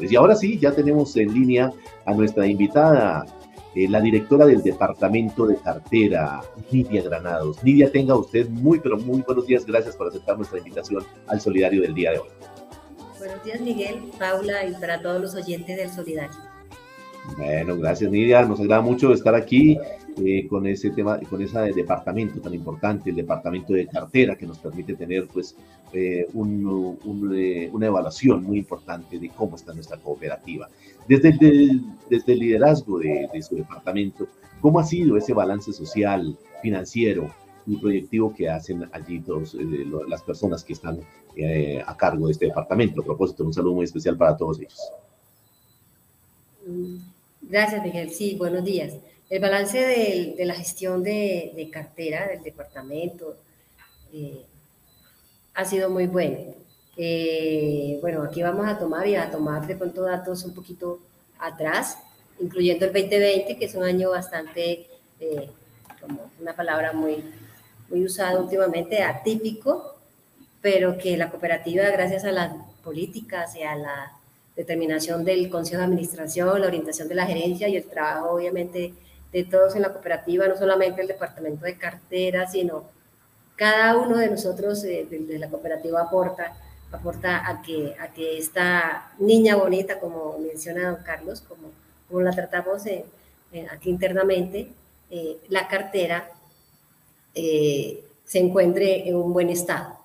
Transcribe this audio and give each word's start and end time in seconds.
Y 0.00 0.16
ahora 0.16 0.34
sí, 0.34 0.58
ya 0.58 0.72
tenemos 0.72 1.16
en 1.16 1.32
línea 1.32 1.70
a 2.04 2.14
nuestra 2.14 2.48
invitada, 2.48 3.24
eh, 3.76 3.88
la 3.88 4.00
directora 4.00 4.44
del 4.44 4.60
Departamento 4.60 5.46
de 5.46 5.54
Cartera, 5.54 6.40
Nidia 6.72 7.00
Granados. 7.04 7.62
Nidia, 7.62 7.92
tenga 7.92 8.16
usted 8.16 8.48
muy, 8.48 8.80
pero 8.80 8.98
muy 8.98 9.22
buenos 9.22 9.46
días. 9.46 9.64
Gracias 9.64 9.94
por 9.94 10.08
aceptar 10.08 10.36
nuestra 10.36 10.58
invitación 10.58 11.04
al 11.28 11.40
Solidario 11.40 11.82
del 11.82 11.94
día 11.94 12.10
de 12.10 12.18
hoy. 12.18 12.28
Buenos 13.20 13.44
días, 13.44 13.60
Miguel, 13.60 14.10
Paula 14.18 14.66
y 14.66 14.72
para 14.72 15.00
todos 15.00 15.20
los 15.20 15.34
oyentes 15.36 15.76
del 15.76 15.88
Solidario. 15.88 16.53
Bueno, 17.36 17.76
gracias, 17.78 18.10
Nidia. 18.10 18.44
Nos 18.44 18.60
agrada 18.60 18.82
mucho 18.82 19.12
estar 19.12 19.34
aquí 19.34 19.78
eh, 20.16 20.46
con 20.46 20.66
ese 20.66 20.90
tema, 20.90 21.18
con 21.28 21.40
ese 21.42 21.58
departamento 21.72 22.40
tan 22.40 22.54
importante, 22.54 23.10
el 23.10 23.16
departamento 23.16 23.72
de 23.72 23.86
cartera, 23.86 24.36
que 24.36 24.46
nos 24.46 24.58
permite 24.58 24.94
tener 24.94 25.26
pues 25.26 25.56
eh, 25.92 26.26
eh, 26.28 27.70
una 27.72 27.86
evaluación 27.86 28.44
muy 28.44 28.58
importante 28.58 29.18
de 29.18 29.28
cómo 29.30 29.56
está 29.56 29.72
nuestra 29.72 29.96
cooperativa. 29.96 30.68
Desde 31.08 31.30
el, 31.30 31.82
desde 32.08 32.32
el 32.34 32.38
liderazgo 32.38 32.98
de, 32.98 33.28
su 33.42 33.56
departamento, 33.56 34.28
¿cómo 34.60 34.78
ha 34.78 34.84
sido 34.84 35.16
ese 35.16 35.32
balance 35.32 35.72
social, 35.72 36.36
financiero 36.62 37.34
y 37.66 37.78
proyectivo 37.78 38.34
que 38.34 38.50
hacen 38.50 38.84
allí 38.92 39.20
todas 39.20 39.54
las 40.08 40.22
personas 40.22 40.62
que 40.62 40.74
están 40.74 41.00
a 41.86 41.96
cargo 41.96 42.26
de 42.26 42.32
este 42.32 42.46
departamento? 42.46 43.00
A 43.00 43.04
propósito, 43.04 43.44
un 43.44 43.54
saludo 43.54 43.74
muy 43.74 43.84
especial 43.84 44.16
para 44.16 44.36
todos 44.36 44.60
ellos. 44.60 44.80
Gracias, 47.48 47.84
Miguel. 47.84 48.10
Sí, 48.10 48.36
buenos 48.36 48.64
días. 48.64 48.94
El 49.28 49.40
balance 49.40 49.78
de, 49.78 50.44
la 50.46 50.54
gestión 50.54 51.02
de, 51.02 51.68
cartera 51.70 52.26
del 52.28 52.42
departamento 52.42 53.36
eh, 54.12 54.46
ha 55.54 55.64
sido 55.64 55.90
muy 55.90 56.06
bueno. 56.06 56.38
Eh, 56.96 57.98
bueno, 58.00 58.22
aquí 58.22 58.42
vamos 58.42 58.66
a 58.66 58.78
tomar 58.78 59.06
y 59.06 59.16
a 59.16 59.30
tomar 59.30 59.66
de 59.66 59.76
pronto 59.76 60.02
datos 60.02 60.44
un 60.44 60.54
poquito 60.54 61.00
atrás, 61.38 61.98
incluyendo 62.40 62.86
el 62.86 62.92
2020, 62.92 63.58
que 63.58 63.64
es 63.66 63.74
un 63.74 63.84
año 63.84 64.10
bastante, 64.10 64.86
eh, 65.20 65.50
como 66.00 66.30
una 66.40 66.56
palabra 66.56 66.92
muy, 66.94 67.22
muy 67.90 68.04
usada 68.04 68.40
últimamente, 68.40 69.02
atípico, 69.02 69.96
pero 70.62 70.96
que 70.96 71.18
la 71.18 71.30
cooperativa, 71.30 71.90
gracias 71.90 72.24
a 72.24 72.32
las 72.32 72.54
políticas 72.82 73.54
y 73.56 73.62
a 73.64 73.76
la 73.76 74.12
determinación 74.56 75.24
del 75.24 75.50
Consejo 75.50 75.78
de 75.78 75.84
Administración, 75.84 76.60
la 76.60 76.66
orientación 76.66 77.08
de 77.08 77.14
la 77.14 77.26
gerencia 77.26 77.68
y 77.68 77.76
el 77.76 77.84
trabajo, 77.84 78.30
obviamente, 78.30 78.94
de 79.32 79.44
todos 79.44 79.74
en 79.74 79.82
la 79.82 79.92
cooperativa, 79.92 80.46
no 80.46 80.56
solamente 80.56 81.02
el 81.02 81.08
departamento 81.08 81.64
de 81.64 81.76
cartera, 81.76 82.48
sino 82.48 82.84
cada 83.56 83.96
uno 83.96 84.16
de 84.16 84.30
nosotros 84.30 84.84
eh, 84.84 85.06
de, 85.10 85.38
la 85.38 85.48
cooperativa 85.48 86.02
aporta, 86.02 86.56
aporta 86.92 87.48
a 87.48 87.60
que, 87.62 87.96
a 87.98 88.12
que 88.12 88.38
esta 88.38 89.12
niña 89.18 89.56
bonita, 89.56 89.98
como 89.98 90.38
menciona 90.38 90.90
don 90.90 91.02
Carlos, 91.02 91.40
como, 91.40 91.72
como 92.08 92.20
la 92.20 92.30
tratamos 92.30 92.84
aquí 93.70 93.90
internamente, 93.90 94.68
eh, 95.10 95.38
la 95.48 95.66
cartera 95.66 96.30
eh, 97.34 98.04
se 98.24 98.38
encuentre 98.38 99.08
en 99.08 99.16
un 99.16 99.32
buen 99.32 99.50
estado. 99.50 99.98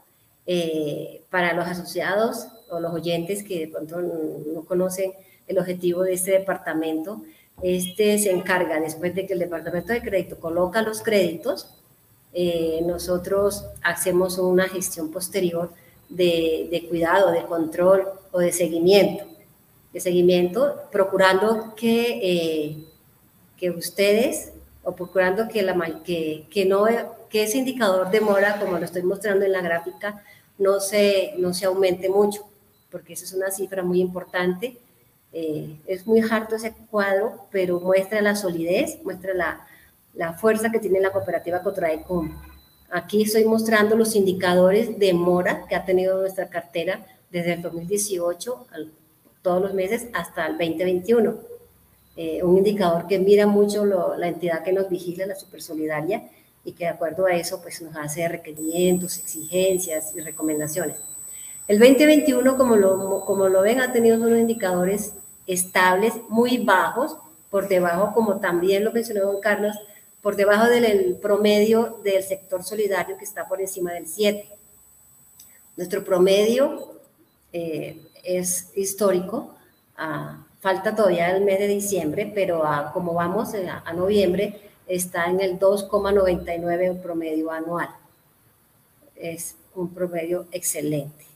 para 1.30 1.54
los 1.54 1.68
asociados 1.68 2.48
o 2.70 2.80
los 2.80 2.94
oyentes 2.94 3.44
que 3.44 3.60
de 3.60 3.68
pronto 3.68 4.02
no 4.02 4.64
conocen 4.66 5.14
el 5.48 5.58
objetivo 5.58 6.04
de 6.04 6.14
este 6.14 6.32
departamento, 6.32 7.22
este 7.62 8.18
se 8.20 8.32
encarga, 8.32 8.80
después 8.80 9.14
de 9.16 9.26
que 9.26 9.34
el 9.34 9.40
departamento 9.40 9.92
de 9.92 10.02
crédito 10.02 10.40
coloca 10.40 10.82
los 10.82 11.02
créditos, 11.02 11.70
eh, 12.34 12.82
nosotros 12.86 13.66
hacemos 13.82 14.38
una 14.38 14.70
gestión 14.70 15.12
posterior 15.12 15.72
de, 16.10 16.86
cuidado, 16.88 17.32
de 17.32 17.44
control 17.44 18.08
o 18.32 18.40
de 18.40 18.52
seguimiento. 18.52 19.26
De 19.92 20.00
seguimiento, 20.00 20.84
procurando 20.92 21.74
que, 21.76 22.20
eh, 22.22 22.78
que 23.58 23.72
ustedes, 23.72 24.52
o 24.84 24.96
procurando 24.96 25.48
que, 25.48 25.64
la, 25.64 26.02
que, 26.04 26.46
que 26.50 27.44
ese 27.44 27.58
indicador 27.58 28.12
de 28.12 28.22
mora, 28.22 28.60
como 28.60 28.78
lo 28.78 28.86
estoy 28.86 29.02
mostrando 29.02 29.46
en 29.46 29.52
la 29.52 29.62
gráfica, 29.62 30.24
no 30.60 30.80
se, 30.80 31.34
no 31.38 31.54
se 31.54 31.66
aumente 31.66 32.08
mucho, 32.10 32.49
porque 32.92 33.14
esa 33.14 33.26
es 33.26 33.34
una 33.34 33.52
cifra 33.52 33.84
muy 33.84 34.02
importante 34.02 34.80
eh, 35.32 35.80
es 35.86 36.08
muy 36.08 36.22
harto 36.22 36.56
ese 36.56 36.74
cuadro, 36.90 37.48
pero 37.52 37.80
muestra 37.80 38.22
la 38.22 38.36
solidez, 38.36 39.00
muestra 39.04 39.34
la, 39.34 39.68
la 40.14 40.34
fuerza 40.34 40.72
que 40.72 40.80
tiene 40.80 41.00
la 41.00 41.12
cooperativa 41.12 41.62
Cotraecom. 41.62 42.36
Aquí 42.90 43.22
estoy 43.24 43.46
mostrando 43.46 43.96
los 43.96 44.16
indicadores 44.16 44.98
de 44.98 45.14
mora 45.14 45.66
que 45.70 45.76
ha 45.76 45.86
tenido 45.86 46.20
nuestra 46.20 46.50
cartera 46.50 47.06
desde 47.30 47.54
el 47.54 47.62
2018, 47.62 48.68
todos 49.44 49.62
los 49.62 49.74
meses, 49.76 50.08
hasta 50.14 50.48
el 50.48 50.58
2021. 50.58 51.38
Eh, 52.18 52.44
un 52.44 52.58
indicador 52.58 53.06
que 53.08 53.20
mira 53.20 53.46
mucho 53.46 53.86
la 53.86 54.28
entidad 54.28 54.64
que 54.64 54.74
nos 54.74 54.90
vigila, 54.90 55.28
la 55.28 55.36
Supersolidaria, 55.36 56.30
y 56.66 56.74
que 56.74 56.86
de 56.86 56.90
acuerdo 56.90 57.28
a 57.28 57.36
eso 57.36 57.62
pues, 57.62 57.82
nos 57.82 57.96
hace 57.96 58.28
requerimientos, 58.28 59.20
exigencias 59.20 60.14
y 60.16 60.22
recomendaciones. 60.22 60.98
El 61.70 61.78
2021, 61.78 62.58
como 62.58 62.76
lo, 62.76 63.24
como 63.26 63.48
lo 63.48 63.62
ven, 63.62 63.80
ha 63.80 63.92
tenido 63.94 64.18
unos 64.18 64.40
indicadores 64.40 65.14
estables, 65.46 66.16
muy 66.28 66.58
bajos, 66.58 67.16
por 67.52 67.68
debajo, 67.68 68.12
como 68.16 68.40
también 68.40 68.84
lo 68.84 68.92
mencionó 68.92 69.32
don 69.32 69.40
Carlos, 69.40 69.76
por 70.24 70.36
debajo 70.36 70.66
del 70.66 71.18
promedio 71.22 72.00
del 72.04 72.24
sector 72.24 72.64
solidario 72.64 73.18
que 73.18 73.24
está 73.24 73.48
por 73.48 73.62
encima 73.62 73.94
del 73.94 74.08
7. 74.08 74.50
Nuestro 75.78 76.04
promedio 76.04 76.92
eh, 77.54 78.02
es 78.24 78.76
histórico, 78.76 79.54
ah, 79.96 80.44
falta 80.62 80.96
todavía 80.96 81.30
el 81.30 81.46
mes 81.46 81.60
de 81.60 81.68
diciembre, 81.68 82.32
pero 82.34 82.64
como 82.94 83.14
vamos 83.14 83.54
eh, 83.54 83.70
a, 83.70 83.94
noviembre, 83.94 84.60
está 84.88 85.30
en 85.30 85.40
el 85.40 85.60
2,99 85.60 87.00
promedio 87.00 87.52
anual. 87.52 87.90
Es 89.16 89.54
un 89.76 89.94
promedio 89.94 90.48
excelente. 90.52 91.29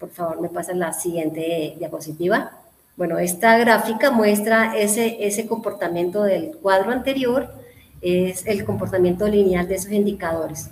Por 0.00 0.08
favor, 0.08 0.40
me 0.40 0.48
pasa 0.48 0.72
la 0.72 0.94
siguiente 0.94 1.74
diapositiva. 1.78 2.52
Bueno, 2.96 3.18
esta 3.18 3.58
gráfica 3.58 4.10
muestra 4.10 4.74
ese, 4.78 5.18
ese 5.26 5.46
comportamiento 5.46 6.22
del 6.22 6.56
cuadro 6.56 6.90
anterior, 6.90 7.52
es 8.00 8.46
el 8.46 8.64
comportamiento 8.64 9.28
lineal 9.28 9.68
de 9.68 9.74
esos 9.74 9.92
indicadores. 9.92 10.70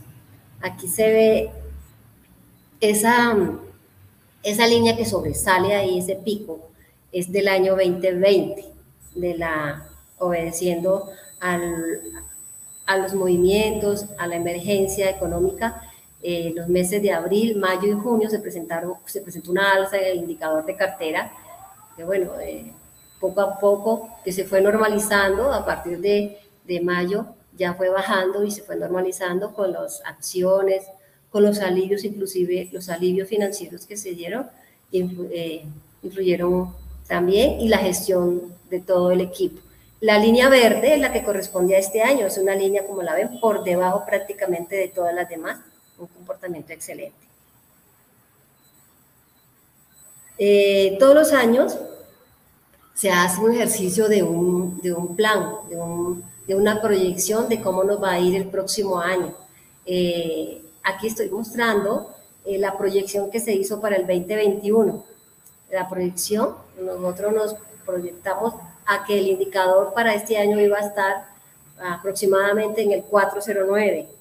Aquí 0.63 0.89
se 0.89 1.13
ve 1.13 1.51
esa, 2.81 3.37
esa 4.43 4.67
línea 4.67 4.97
que 4.97 5.05
sobresale 5.05 5.75
ahí, 5.75 5.99
ese 5.99 6.17
pico, 6.17 6.71
es 7.13 7.31
del 7.31 7.49
año 7.49 7.77
2020, 7.77 8.65
de 9.15 9.37
la, 9.37 9.89
obedeciendo 10.17 11.11
al, 11.39 12.01
a 12.87 12.97
los 12.97 13.13
movimientos, 13.13 14.07
a 14.17 14.27
la 14.27 14.37
emergencia 14.37 15.11
económica 15.11 15.83
eh, 16.21 16.53
los 16.55 16.69
meses 16.69 17.01
de 17.01 17.13
abril, 17.13 17.57
mayo 17.57 17.87
y 17.87 17.93
junio 17.93 18.29
se, 18.29 18.41
presentaron, 18.41 18.95
se 19.07 19.21
presentó 19.21 19.53
una 19.53 19.73
alza 19.73 19.99
en 19.99 20.07
el 20.07 20.19
indicador 20.19 20.67
de 20.67 20.75
cartera, 20.75 21.33
que 21.97 22.03
bueno, 22.03 22.33
eh, 22.41 22.73
poco 23.21 23.41
a 23.41 23.59
poco 23.59 24.09
que 24.25 24.33
se 24.33 24.45
fue 24.45 24.61
normalizando 24.61 25.53
a 25.53 25.65
partir 25.65 26.01
de, 26.01 26.39
de, 26.65 26.81
mayo, 26.81 27.27
ya 27.57 27.75
fue 27.75 27.89
bajando 27.89 28.45
y 28.45 28.51
se 28.51 28.63
fue 28.63 28.77
normalizando 28.77 29.53
con 29.53 29.73
las 29.73 30.03
acciones, 30.05 30.85
con 31.31 31.45
los 31.45 31.61
alivios, 31.61 32.05
inclusive 32.05 32.69
los 32.73 32.89
alivios 32.89 33.29
financieros 33.29 33.87
que 33.87 33.97
se 33.97 34.11
dieron, 34.11 34.49
eh, 34.93 35.65
influyeron 36.03 36.75
también 37.07 37.61
y 37.61 37.69
la 37.69 37.79
gestión 37.79 38.55
de 38.71 38.81
todo 38.81 39.13
el 39.13 39.21
equipo. 39.21 39.61
La 40.01 40.19
línea 40.19 40.49
verde 40.49 40.95
es 40.95 41.01
la 41.01 41.13
que 41.13 41.25
corresponde 41.25 41.77
a 41.77 41.79
este 41.79 42.03
año, 42.03 42.27
es 42.27 42.39
una 42.39 42.55
línea, 42.55 42.87
como 42.87 43.03
la 43.03 43.15
ven, 43.15 43.39
por 43.41 43.65
debajo 43.65 44.05
prácticamente 44.07 44.77
de 44.77 44.89
todas 44.89 45.15
las 45.15 45.29
demás 45.29 45.59
un 45.99 46.07
comportamiento 46.07 46.73
excelente. 46.73 47.29
Eh, 50.39 50.97
todos 51.01 51.15
los 51.15 51.33
años 51.33 51.77
se 52.95 53.11
hace 53.11 53.41
un 53.41 53.53
ejercicio 53.53 54.09
de 54.09 54.23
un, 54.23 54.81
de 54.81 54.93
un 54.93 55.17
plan, 55.17 55.51
de, 56.47 56.55
una 56.55 56.81
proyección 56.81 57.49
de 57.49 57.61
cómo 57.61 57.85
nos 57.85 58.03
va 58.03 58.13
a 58.13 58.21
ir 58.21 58.37
el 58.37 58.49
próximo 58.49 59.01
año. 59.01 59.35
Eh, 59.85 60.63
aquí 60.83 61.09
estoy 61.09 61.29
mostrando 61.31 62.15
eh, 62.45 62.59
la 62.59 62.77
proyección 62.79 63.31
que 63.31 63.41
se 63.41 63.53
hizo 63.53 63.81
para 63.81 63.97
el 63.97 64.07
2021. 64.07 65.05
La 65.71 65.89
proyección, 65.89 66.55
nosotros 66.81 67.33
nos 67.35 67.57
proyectamos 67.85 68.55
a 68.87 69.05
que 69.05 69.19
el 69.19 69.29
indicador 69.29 69.93
para 69.93 70.15
este 70.15 70.39
año 70.39 70.59
iba 70.61 70.79
a 70.79 70.87
estar 70.87 71.29
aproximadamente 71.79 72.83
en 72.83 72.93
el 72.93 73.03
409 73.05 74.18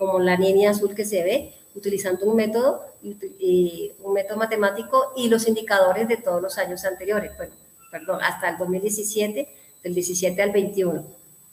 como 0.00 0.18
la 0.18 0.34
línea 0.34 0.70
azul 0.70 0.94
que 0.94 1.04
se 1.04 1.22
ve, 1.22 1.52
utilizando 1.74 2.24
un 2.24 2.34
método, 2.34 2.86
un 3.02 4.12
método 4.14 4.38
matemático 4.38 5.12
y 5.14 5.28
los 5.28 5.46
indicadores 5.46 6.08
de 6.08 6.16
todos 6.16 6.40
los 6.40 6.56
años 6.56 6.86
anteriores, 6.86 7.36
bueno, 7.36 7.52
perdón, 7.90 8.20
hasta 8.22 8.48
el 8.48 8.56
2017, 8.56 9.46
del 9.82 9.94
17 9.94 10.40
al 10.40 10.52
21, 10.52 11.04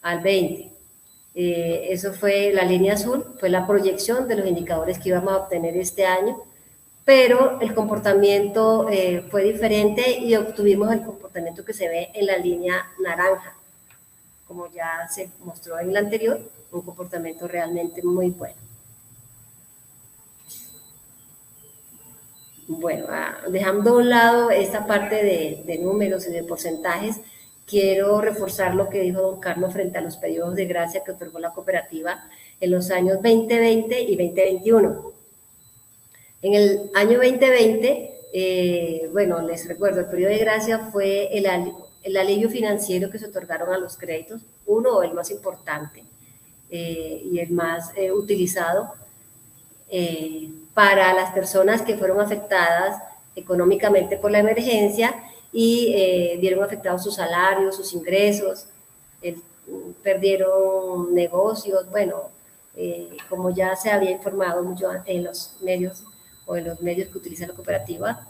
al 0.01 0.21
20. 0.21 0.71
Eh, 1.35 1.87
eso 1.89 2.13
fue 2.13 2.53
la 2.53 2.63
línea 2.63 2.93
azul, 2.93 3.25
fue 3.37 3.49
la 3.49 3.67
proyección 3.67 4.29
de 4.29 4.37
los 4.37 4.47
indicadores 4.47 4.97
que 4.97 5.09
íbamos 5.09 5.33
a 5.33 5.37
obtener 5.39 5.75
este 5.75 6.05
año 6.05 6.41
pero 7.07 7.61
el 7.61 7.73
comportamiento 7.73 8.89
eh, 8.89 9.23
fue 9.31 9.41
diferente 9.41 10.19
y 10.19 10.35
obtuvimos 10.35 10.91
el 10.91 11.03
comportamiento 11.03 11.63
que 11.63 11.71
se 11.71 11.87
ve 11.87 12.09
en 12.13 12.25
la 12.25 12.35
línea 12.35 12.85
naranja, 13.01 13.56
como 14.47 14.71
ya 14.71 15.07
se 15.09 15.29
mostró 15.43 15.79
en 15.79 15.93
la 15.93 15.99
anterior, 15.99 16.39
un 16.71 16.81
comportamiento 16.81 17.47
realmente 17.47 18.01
muy 18.03 18.29
bueno. 18.29 18.55
Bueno, 22.69 23.05
ah, 23.09 23.37
dejando 23.49 23.91
a 23.91 23.97
un 23.97 24.09
lado 24.09 24.51
esta 24.51 24.85
parte 24.85 25.23
de, 25.23 25.63
de 25.65 25.77
números 25.79 26.27
y 26.27 26.31
de 26.31 26.43
porcentajes, 26.43 27.21
quiero 27.65 28.19
reforzar 28.21 28.75
lo 28.75 28.89
que 28.89 29.01
dijo 29.01 29.21
don 29.21 29.39
Carlos 29.39 29.73
frente 29.73 29.97
a 29.97 30.01
los 30.01 30.17
periodos 30.17 30.55
de 30.55 30.65
gracia 30.65 31.03
que 31.03 31.11
otorgó 31.11 31.39
la 31.39 31.51
cooperativa 31.51 32.25
en 32.59 32.71
los 32.71 32.89
años 32.91 33.15
2020 33.21 34.01
y 34.01 34.15
2021. 34.15 35.11
En 36.41 36.53
el 36.53 36.91
año 36.95 37.17
2020, 37.17 38.13
eh, 38.33 39.09
bueno, 39.11 39.41
les 39.41 39.67
recuerdo, 39.67 40.01
el 40.01 40.05
periodo 40.07 40.31
de 40.31 40.37
gracia 40.39 40.79
fue 40.91 41.37
el, 41.37 41.45
el, 42.07 42.17
alivio 42.17 42.49
financiero 42.49 43.09
que 43.09 43.19
se 43.19 43.27
otorgaron 43.27 43.73
a 43.73 43.77
los 43.77 43.97
créditos, 43.97 44.41
uno, 44.65 45.03
el 45.03 45.13
más 45.13 45.31
importante 45.31 46.03
eh, 46.69 47.21
y 47.31 47.39
el 47.39 47.51
más 47.51 47.91
eh, 47.95 48.11
utilizado 48.11 48.93
para 50.73 51.13
las 51.13 51.31
personas 51.31 51.81
que 51.81 51.95
fueron 51.95 52.19
afectadas 52.19 53.01
económicamente 53.37 54.17
por 54.17 54.31
la 54.31 54.39
emergencia 54.39 55.15
y 55.53 56.37
vieron 56.41 56.61
afectados 56.61 57.03
sus 57.03 57.15
salarios, 57.15 57.77
sus 57.77 57.93
ingresos, 57.93 58.65
perdieron 60.03 61.15
negocios, 61.15 61.89
bueno, 61.89 62.31
como 63.29 63.49
ya 63.51 63.77
se 63.77 63.91
había 63.91 64.11
informado 64.11 64.61
mucho 64.61 64.89
en 65.05 65.23
los 65.23 65.55
medios 65.61 66.03
o 66.45 66.57
en 66.57 66.65
los 66.65 66.81
medios 66.81 67.09
que 67.09 67.17
utiliza 67.17 67.47
la 67.47 67.53
cooperativa, 67.53 68.27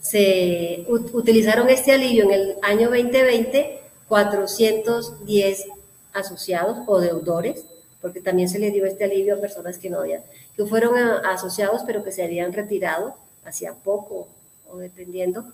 se 0.00 0.84
utilizaron 0.88 1.68
este 1.68 1.92
alivio 1.92 2.24
en 2.24 2.32
el 2.32 2.56
año 2.62 2.88
2020 2.88 3.78
410 4.08 5.66
asociados 6.12 6.78
o 6.86 6.98
deudores, 6.98 7.64
porque 8.00 8.20
también 8.20 8.48
se 8.48 8.58
le 8.58 8.70
dio 8.70 8.86
este 8.86 9.04
alivio 9.04 9.34
a 9.34 9.40
personas 9.40 9.78
que 9.78 9.90
no 9.90 10.00
habían, 10.00 10.22
que 10.56 10.64
fueron 10.64 10.96
asociados 11.26 11.82
pero 11.86 12.02
que 12.02 12.12
se 12.12 12.24
habían 12.24 12.52
retirado 12.52 13.14
hacía 13.44 13.74
poco 13.74 14.28
o 14.70 14.78
dependiendo 14.78 15.44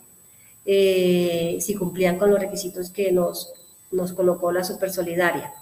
eh, 0.66 1.58
si 1.60 1.74
cumplían 1.74 2.18
con 2.18 2.30
los 2.30 2.40
requisitos 2.40 2.90
que 2.90 3.12
nos, 3.12 3.52
nos 3.90 4.12
colocó 4.12 4.50
la 4.52 4.64
Supersolidaria. 4.64 5.52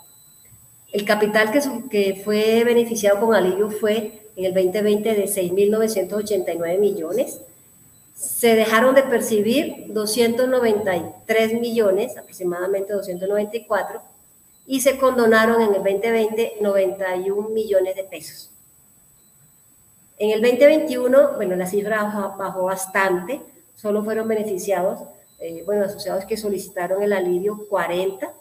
El 0.92 1.04
capital 1.04 1.50
que, 1.50 1.60
que 1.90 2.22
fue 2.22 2.64
beneficiado 2.64 3.20
con 3.20 3.34
alivio 3.34 3.70
fue 3.70 4.28
en 4.36 4.44
el 4.44 4.54
2020 4.54 5.14
de 5.14 5.24
6.989 5.24 6.78
millones. 6.78 7.40
Se 8.14 8.54
dejaron 8.54 8.94
de 8.94 9.02
percibir 9.02 9.86
293 9.88 11.60
millones, 11.60 12.16
aproximadamente 12.16 12.92
294, 12.92 14.02
y 14.66 14.80
se 14.80 14.98
condonaron 14.98 15.60
en 15.60 15.74
el 15.74 15.82
2020 15.82 16.54
91 16.60 17.48
millones 17.48 17.96
de 17.96 18.04
pesos. 18.04 18.50
En 20.18 20.30
el 20.30 20.40
2021, 20.40 21.32
bueno, 21.34 21.56
la 21.56 21.66
cifra 21.66 22.04
bajó, 22.38 22.64
bastante, 22.64 23.40
solo 23.74 24.04
fueron 24.04 24.28
beneficiados, 24.28 25.00
eh, 25.40 25.64
bueno, 25.66 25.84
asociados 25.84 26.24
que 26.26 26.36
solicitaron 26.36 27.02
el 27.02 27.12
alivio 27.12 27.66
40, 27.68 28.32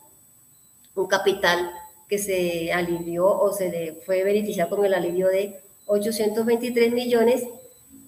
un 0.95 1.07
capital 1.07 1.71
que 2.07 2.19
se 2.19 2.71
alivió 2.71 3.25
o 3.25 3.51
se 3.53 4.00
fue 4.06 4.23
beneficiado 4.23 4.75
con 4.75 4.85
el 4.85 4.94
alivio 4.94 5.29
de 5.29 5.59
823 5.88 6.91
millones. 6.94 7.47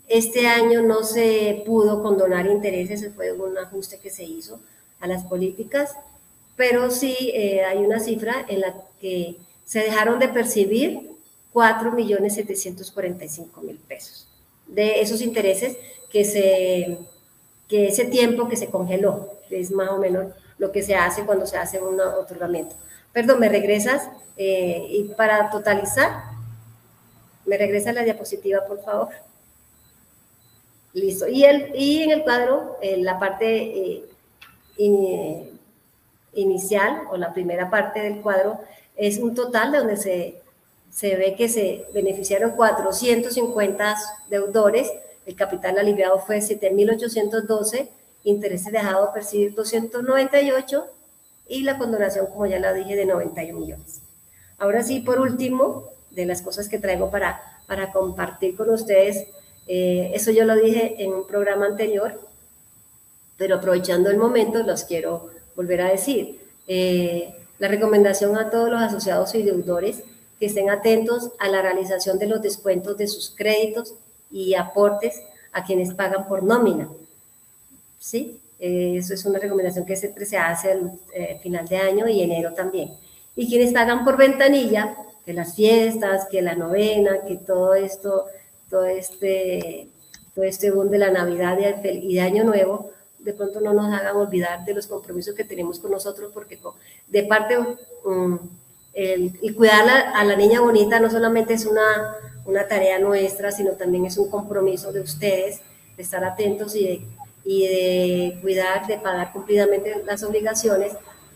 Este 0.08 0.48
año 0.48 0.82
no 0.82 1.04
se 1.04 1.64
pudo 1.66 2.04
condonar 2.04 2.46
intereses, 2.48 3.10
fue 3.16 3.32
un 3.32 3.58
ajuste 3.58 4.00
que 4.00 4.10
se 4.10 4.24
hizo 4.24 4.60
a 5.00 5.08
las 5.08 5.24
políticas, 5.24 5.96
pero 6.56 6.92
sí 6.92 7.32
eh, 7.34 7.64
hay 7.64 7.80
una 7.80 8.00
cifra 8.00 8.46
en 8.48 8.62
la 8.62 8.76
que 9.00 9.38
se 9.66 9.80
dejaron 9.80 10.20
de 10.20 10.28
percibir 10.28 11.12
4 11.52 11.92
millones 11.92 12.36
745 12.36 13.62
mil 13.62 13.78
pesos 13.78 14.28
de 14.68 15.02
esos 15.02 15.22
intereses 15.22 15.78
que, 16.10 16.26
se, 16.26 16.98
que 17.68 17.88
ese 17.88 18.06
tiempo 18.06 18.48
que 18.48 18.56
se 18.56 18.68
congeló, 18.68 19.30
es 19.50 19.72
más 19.72 19.90
o 19.90 19.98
menos 19.98 20.34
lo 20.58 20.72
que 20.72 20.82
se 20.84 20.96
hace 20.96 21.26
cuando 21.26 21.46
se 21.46 21.58
hace 21.58 21.82
un 21.82 22.00
otorgamiento. 22.00 22.76
Perdón, 23.12 23.40
me 23.40 23.50
regresas 23.50 24.10
eh, 24.38 24.86
y 24.90 25.04
para 25.16 25.50
totalizar 25.50 26.34
¿Me 27.46 27.58
regresa 27.58 27.92
la 27.92 28.04
diapositiva, 28.04 28.66
por 28.66 28.82
favor? 28.82 29.10
Listo. 30.94 31.28
Y, 31.28 31.44
el, 31.44 31.72
y 31.76 32.04
en 32.04 32.12
el 32.12 32.24
cuadro, 32.24 32.78
en 32.82 33.04
la 33.04 33.20
parte 33.20 34.06
eh, 34.78 35.50
inicial 36.34 37.02
o 37.12 37.18
la 37.18 37.34
primera 37.34 37.70
parte 37.70 38.02
del 38.02 38.22
cuadro 38.22 38.60
es 38.96 39.18
un 39.18 39.34
total 39.34 39.72
de 39.72 39.78
donde 39.80 39.98
se, 39.98 40.42
se 40.92 41.16
ve 41.16 41.36
que 41.36 41.50
se 41.50 41.86
beneficiaron 41.94 42.52
450 42.52 43.96
deudores, 44.30 44.92
el 45.26 45.36
capital 45.36 45.80
aliviado 45.80 46.20
fue 46.20 46.40
7.812, 46.40 47.90
intereses 48.24 48.72
dejados 48.72 49.10
percibir 49.14 49.56
298 49.56 50.86
y 51.48 51.64
la 51.64 51.78
condonación, 51.78 52.28
como 52.28 52.46
ya 52.46 52.60
la 52.60 52.74
dije, 52.74 52.96
de 52.96 53.06
91 53.06 53.60
millones. 53.60 54.02
Ahora 54.58 54.84
sí, 54.84 55.00
por 55.00 55.20
último, 55.20 55.90
de 56.12 56.26
las 56.26 56.42
cosas 56.42 56.70
que 56.70 56.80
traigo 56.80 57.10
para, 57.10 57.42
para 57.68 57.92
compartir 57.92 58.56
con 58.56 58.70
ustedes. 58.70 59.28
Eh, 59.68 60.12
eso 60.14 60.32
yo 60.32 60.46
lo 60.46 60.56
dije 60.56 60.96
en 61.00 61.14
un 61.14 61.26
programa 61.26 61.66
anterior, 61.66 62.20
pero 63.38 63.56
aprovechando 63.56 64.10
el 64.10 64.18
momento 64.18 64.64
los 64.64 64.84
quiero 64.84 65.30
volver 65.56 65.82
a 65.82 65.90
decir. 65.90 66.40
Eh, 66.68 67.34
la 67.60 67.68
recomendación 67.68 68.38
a 68.38 68.50
todos 68.50 68.70
los 68.70 68.82
asociados 68.82 69.34
y 69.36 69.44
deudores 69.44 70.04
que 70.40 70.48
estén 70.48 70.70
atentos 70.70 71.32
a 71.40 71.48
la 71.48 71.62
realización 71.62 72.20
de 72.20 72.28
los 72.28 72.42
descuentos 72.42 72.98
de 72.98 73.08
sus 73.08 73.34
créditos 73.36 73.94
y 74.32 74.56
aportes 74.56 75.22
a 75.52 75.64
quienes 75.64 75.94
pagan 75.94 76.28
por 76.28 76.44
nómina. 76.44 76.90
¿Sí? 78.00 78.40
Eh, 78.60 78.96
eso 78.98 79.14
es 79.14 79.26
una 79.26 79.40
recomendación 79.40 79.86
que 79.86 79.96
siempre 79.96 80.26
se 80.26 80.38
hace 80.38 80.72
al 80.72 81.00
final 81.42 81.68
de 81.68 81.78
año 81.78 82.08
y 82.08 82.22
enero 82.22 82.54
también. 82.54 82.92
Y 83.36 83.48
quienes 83.48 83.74
pagan 83.74 84.04
por 84.04 84.18
ventanilla, 84.18 84.96
que 85.26 85.34
las 85.34 85.56
fiestas, 85.56 86.28
que 86.30 86.42
la 86.42 86.56
novena, 86.56 87.22
que 87.26 87.38
todo 87.38 87.76
esto, 87.76 88.26
todo 88.74 88.88
este, 88.88 89.88
todo 90.34 90.46
este 90.46 90.72
boom 90.72 90.90
de 90.90 90.98
la 90.98 91.12
Navidad 91.12 91.60
y 91.84 92.16
de 92.16 92.22
Año 92.22 92.44
Nuevo, 92.44 92.90
de 93.20 93.32
pronto 93.34 93.62
no 93.62 93.72
nos 93.72 93.94
hagan 93.94 94.16
olvidar 94.16 94.66
de 94.66 94.74
los 94.74 94.88
compromisos 94.88 95.36
que 95.36 95.44
tenemos 95.44 95.78
con 95.78 95.92
nosotros, 95.92 96.32
porque 96.34 96.60
de 97.08 97.24
parte, 97.24 97.56
um, 98.04 98.40
el, 98.96 99.32
cuidar 99.56 99.88
a 100.16 100.24
la 100.24 100.36
niña 100.36 100.60
bonita 100.60 101.00
no 101.00 101.12
solamente 101.12 101.54
es 101.54 101.68
una, 101.68 102.16
una 102.48 102.68
tarea 102.68 102.98
nuestra, 102.98 103.52
sino 103.52 103.74
también 103.74 104.08
es 104.08 104.18
un 104.18 104.32
compromiso 104.32 104.92
de 104.92 105.02
ustedes, 105.02 105.62
de 105.96 106.02
estar 106.02 106.24
atentos 106.24 106.76
y 106.76 106.84
de, 106.84 107.06
y 107.46 107.68
de 107.68 108.40
cuidar, 108.42 108.88
de 108.88 108.98
pagar 108.98 109.32
cumplidamente 109.34 110.02
las 110.04 110.24
obligaciones, 110.24 110.94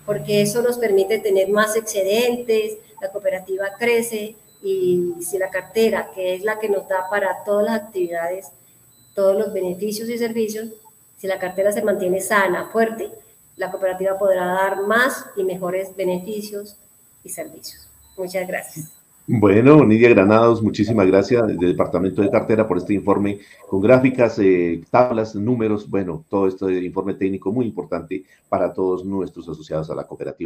porque 0.08 0.41
eso 0.41 0.63
nos 0.63 0.79
permite 0.79 1.20
tener 1.20 1.50
más 1.50 1.75
excedentes, 1.75 2.77
la 3.00 3.12
cooperativa 3.12 3.67
crece 3.77 4.36
y 4.67 5.24
si 5.24 5.38
la 5.38 5.50
cartera, 5.50 6.09
que 6.13 6.36
es 6.36 6.43
la 6.43 6.59
que 6.59 6.67
nos 6.67 6.88
da 6.88 7.09
para 7.09 7.43
todas 7.45 7.65
las 7.65 7.81
actividades, 7.83 8.51
todos 9.15 9.38
los 9.38 9.53
beneficios 9.53 10.09
y 10.09 10.17
servicios, 10.17 10.69
si 11.15 11.27
la 11.27 11.39
cartera 11.39 11.71
se 11.71 11.81
mantiene 11.81 12.19
sana, 12.19 12.69
fuerte, 12.69 13.09
la 13.55 13.71
cooperativa 13.71 14.19
podrá 14.19 14.45
dar 14.45 14.86
más 14.86 15.25
y 15.38 15.43
mejores 15.43 15.95
beneficios 15.95 16.77
y 17.24 17.29
servicios. 17.29 17.89
Muchas 18.17 18.47
gracias. 18.47 18.91
Bueno, 19.29 19.83
Nidia 19.83 20.09
Granados, 20.09 20.63
muchísimas 20.63 21.05
gracias 21.05 21.45
del 21.47 21.57
Departamento 21.57 22.21
de 22.21 22.29
Cartera 22.29 22.65
por 22.65 22.77
este 22.77 22.93
informe 22.93 23.39
con 23.67 23.81
gráficas, 23.81 24.39
eh, 24.39 24.81
tablas, 24.89 25.36
números, 25.36 25.89
bueno, 25.89 26.24
todo 26.29 26.47
este 26.47 26.86
informe 26.86 27.13
técnico 27.13 27.51
muy 27.51 27.65
importante 27.65 28.24
para 28.47 28.71
todos 28.71 29.03
nuestros 29.03 29.50
asociados 29.50 29.89
a 29.89 29.95
la 29.95 30.07
cooperativa. 30.07 30.45